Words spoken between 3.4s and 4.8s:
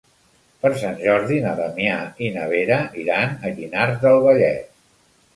Llinars del Vallès.